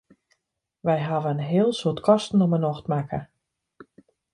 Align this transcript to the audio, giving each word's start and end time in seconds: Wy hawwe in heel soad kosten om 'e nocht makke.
Wy 0.85 0.95
hawwe 1.07 1.29
in 1.33 1.43
heel 1.49 1.71
soad 1.79 1.99
kosten 2.07 2.43
om 2.45 2.53
'e 2.55 2.59
nocht 2.61 2.85
makke. 2.91 3.19